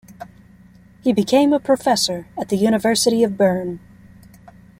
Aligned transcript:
He 1.03 1.13
became 1.13 1.53
a 1.53 1.59
professor 1.59 2.25
at 2.35 2.49
the 2.49 2.55
University 2.55 3.21
of 3.23 3.37
Bern. 3.37 3.79